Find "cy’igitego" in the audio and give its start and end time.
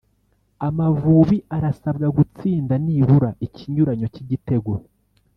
4.13-4.71